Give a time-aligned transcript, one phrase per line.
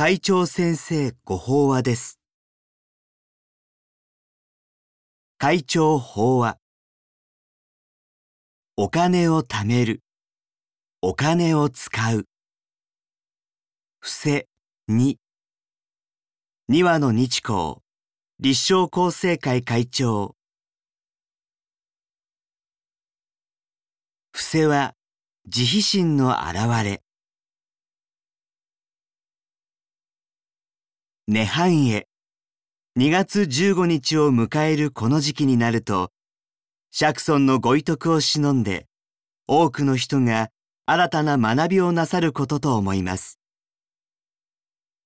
[0.00, 2.20] 会長先生ご法話です。
[5.38, 6.56] 会長法話。
[8.76, 10.04] お金を貯める。
[11.02, 12.28] お金を使う。
[13.98, 14.48] 伏せ
[14.88, 15.16] 2。
[16.68, 17.78] 二話の日光。
[18.38, 20.36] 立正厚生会会長。
[24.30, 24.94] 伏せは
[25.48, 27.02] 慈悲心の現れ。
[31.30, 32.08] 涅槃へ
[32.98, 36.10] 2月15日を迎えるこの時期になると、
[36.90, 38.86] 釈尊のご遺徳を忍んで、
[39.46, 40.48] 多くの人が
[40.86, 43.38] 新たな学びをなさることと思います。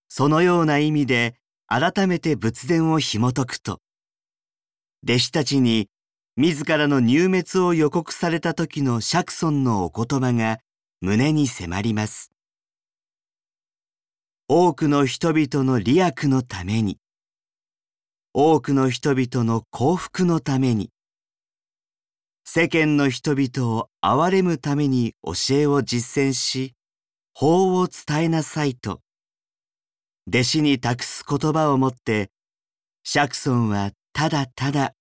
[0.09, 1.35] そのような意味で
[1.67, 3.81] 改めて仏伝を紐解くと、
[5.03, 5.89] 弟子たちに
[6.37, 10.61] 自らの入滅を予告された時の釈尊のお言葉が
[11.01, 12.32] 胸に迫ります。
[14.55, 16.99] 多くの人々の利益のために、
[18.35, 20.91] 多くの人々の幸福のために、
[22.45, 26.75] 世間の人々を憐れむために教えを実践し、
[27.33, 29.01] 法を伝えなさいと、
[30.29, 32.31] 弟子に託す言葉をもって、
[33.05, 34.93] 釈尊はただただ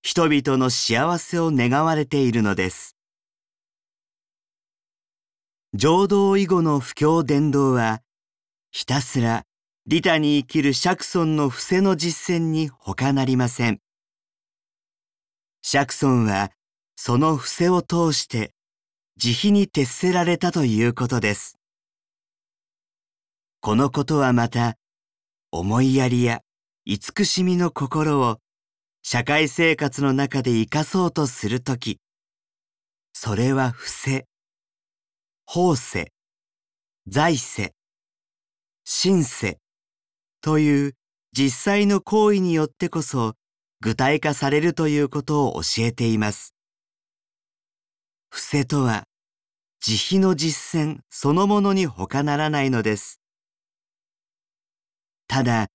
[0.00, 2.96] 人々の幸せを願われているのです。
[5.74, 8.00] 浄土以後の不況伝道は、
[8.76, 9.44] ひたすら
[9.86, 13.78] 利他に生きる釈尊の伏せの実践に他なりません。
[15.62, 16.50] 釈尊は
[16.96, 18.52] その伏せを通して
[19.16, 21.56] 慈悲に徹せられたということです。
[23.60, 24.74] このことはまた
[25.52, 26.40] 思いやりや
[26.84, 28.38] 慈しみの心を
[29.04, 32.00] 社会生活の中で生かそうとするとき、
[33.12, 34.26] それは伏せ、
[35.46, 36.12] 法世、
[37.06, 37.72] 財政、
[38.86, 39.58] 神世
[40.42, 40.92] という
[41.32, 43.34] 実際の行為によってこそ
[43.80, 46.54] 具体化されるということを教えています。
[48.28, 49.04] 伏せとは
[49.80, 53.20] 慈悲の実践そのものに他ならないのです。
[55.28, 55.68] ただ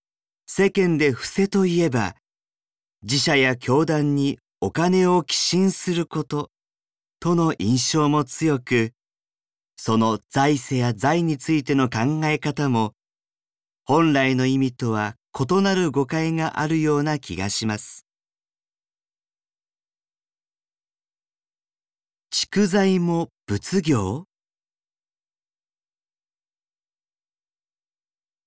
[0.45, 2.15] 世間で伏せといえば
[3.01, 6.51] 自社や教団にお金を寄進すること
[7.19, 8.93] との印象も強く
[9.77, 12.93] その財政や財についての考え方も
[13.91, 18.05] 本来の意味とは異なる誤解があるような気がします。
[22.31, 24.25] 蓄財も仏業？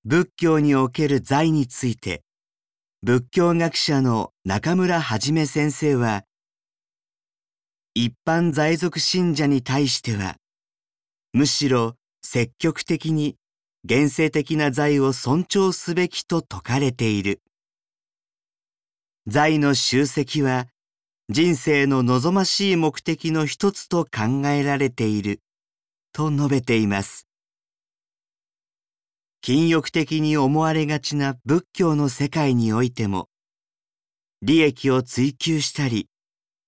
[0.04, 2.22] 仏教における財について
[3.02, 6.22] 仏教学者の中村はじめ先生は
[7.94, 10.36] 一般在俗信者に対しては
[11.32, 13.34] むしろ積極的に
[13.84, 17.42] 現世的な財を尊重すべきと説かれている。
[19.26, 20.68] 財の集積は
[21.28, 25.40] 人生の望ましい目的の一つと考えられている
[26.12, 27.26] と述べています。
[29.44, 33.28] 禁欲的に思われがちな仏教の世界においても
[34.40, 36.08] 利益を追求したり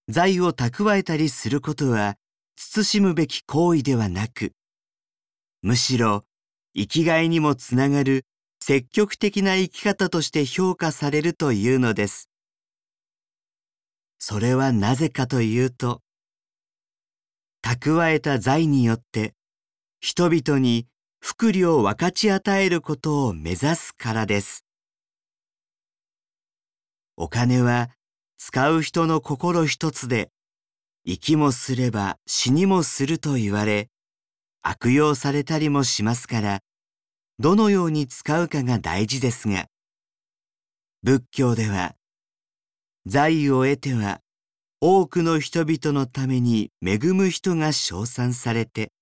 [0.09, 2.17] 財を蓄えたりすることは
[2.57, 4.55] 慎むべき行為ではなく
[5.63, 6.25] むしろ
[6.77, 8.27] 生きがいにもつながる
[8.61, 12.29] 積極的な生き方として評価されるというのです。
[14.19, 16.01] それはなぜかというと、
[17.63, 19.35] 蓄えた財によって
[20.01, 20.87] 人々に
[21.21, 24.65] 福利を分かち与えることを目指すからです。
[27.17, 27.91] お金は
[28.37, 30.31] 使う人の心一つで
[31.07, 33.89] 生きもすれば死にもすると言われ、
[34.63, 36.61] 悪用されたりもしますから、
[37.41, 39.67] どのように使うかが大事ですが、
[41.03, 41.97] 仏教では、
[43.07, 44.21] 財を得ては
[44.81, 48.93] 多くの人々のために恵む人が称賛されて、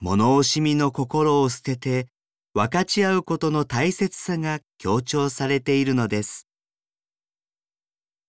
[0.00, 2.08] 物惜しみの心を捨てて
[2.52, 6.48] 分かち合うことの大切さが強調されているのです。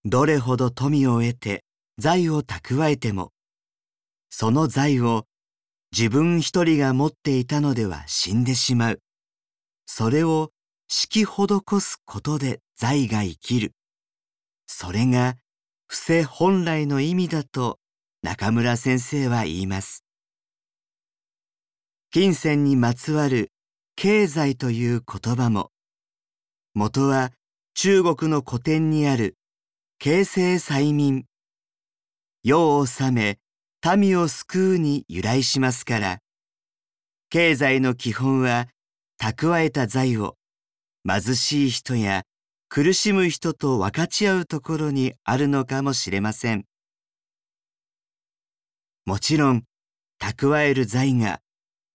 [0.05, 1.63] どれほど富を得て
[1.97, 3.31] 財を蓄えても、
[4.29, 5.25] その財を
[5.97, 8.99] 自分一人が持っていたのでは死んでしまう。
[9.85, 10.51] それを
[10.89, 13.71] 敷き施すことで財が生きる。
[14.67, 15.37] それが
[15.87, 17.79] 伏せ本来の意味だと
[18.23, 20.03] 中村先生は言います。
[22.11, 23.53] 金銭にまつわる
[23.95, 25.71] 経済という言葉も、
[26.73, 27.31] 元は
[27.73, 29.37] 中国の古典にある
[29.99, 31.23] 形成催眠、
[32.43, 33.39] 世を治め
[33.95, 36.17] 民を救うに由来しますから、
[37.29, 38.67] 経済の基本は
[39.21, 40.37] 蓄えた財を
[41.07, 42.23] 貧しい人や
[42.67, 46.65] 苦しむ人と分かち合うところにあるのかもしれません。
[49.05, 49.65] もちろん、
[50.19, 51.41] 蓄える財が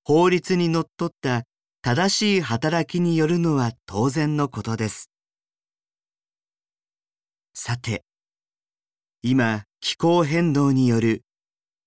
[0.04, 1.42] 法律にのっとった
[1.82, 5.10] 正しい働きによるのは当然のことです。
[7.52, 8.04] さて、
[9.22, 11.25] 今気候変動による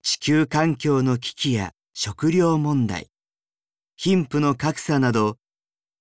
[0.05, 3.09] 地球環境の危機や食料問題、
[3.95, 5.37] 貧富の格差など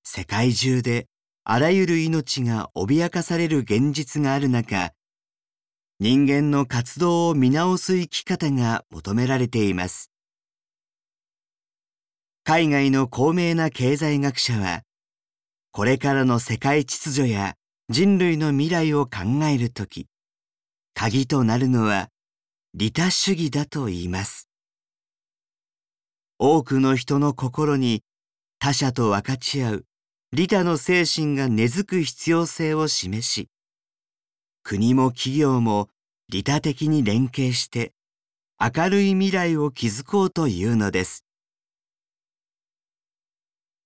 [0.02, 1.06] 世界中で
[1.44, 4.90] あらゆる命が脅かされる現実がある中、
[6.00, 10.10] 人間の活動を見直す生き方が求められています。
[12.42, 14.82] 海外の高名な経済学者は、
[15.70, 17.54] これからの世界秩序や
[17.88, 20.08] 人類の未来を考えるとき、
[20.92, 22.08] 鍵となるのは
[22.74, 24.48] 利他主義だと言います。
[26.38, 28.02] 多くの人の心に
[28.58, 29.84] 他者と分かち合う
[30.32, 33.50] 利他の精神が根付く必要性を示し、
[34.62, 35.90] 国も企業も
[36.30, 37.92] 利他的に連携して
[38.58, 41.26] 明るい未来を築こうというのです。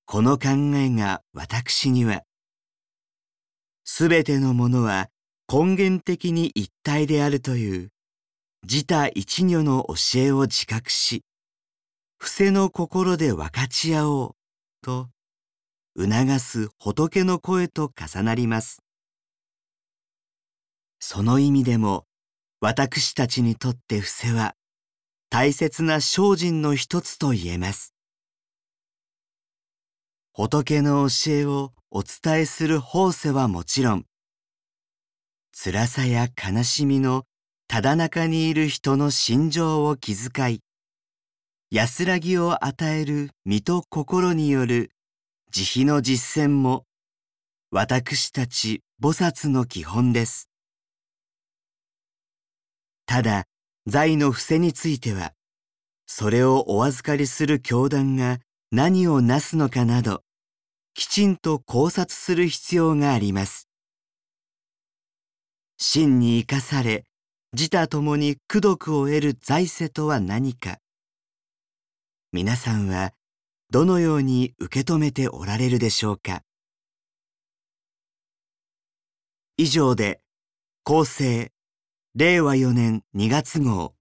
[0.04, 2.22] この考えが私には、
[3.82, 5.08] すべてのものは
[5.52, 7.90] 根源的に一体であるという
[8.62, 11.22] 自他一如の教えを自覚し、
[12.18, 14.34] 伏せの心で分かち合おう
[14.82, 15.08] と
[15.98, 18.82] 促す仏の声と重なります。
[20.98, 22.06] その意味でも
[22.60, 24.54] 私たちにとって伏せは
[25.30, 27.94] 大切な精進の一つと言えます。
[30.32, 34.04] 仏の教えをお伝えする法世はもちろん、
[35.52, 37.24] 辛さや悲しみの
[37.68, 40.60] ただ中にいる人の心情を気遣い、
[41.70, 44.92] 安らぎを与える身と心による
[45.50, 46.84] 慈悲の実践も
[47.72, 50.48] 私たち菩薩の基本です。
[53.04, 53.44] ただ、
[53.86, 55.32] 財の伏せについては、
[56.06, 58.38] それをお預かりする教団が
[58.70, 60.22] 何をなすのかなど、
[60.94, 63.68] きちんと考察する必要があります。
[65.78, 67.04] 真に生かされ、
[67.58, 70.76] 自他ともに功徳を得る財政とは何か。
[72.30, 73.14] 皆さんは
[73.70, 76.42] どのように受け止めておられるでしょうか。
[79.56, 80.20] 以上で、
[80.84, 81.50] 厚生、
[82.14, 83.94] 令和4年2月号、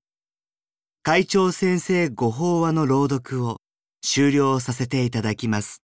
[1.01, 3.62] 会長先生ご法話の朗読を
[4.01, 5.85] 終了させていただきます。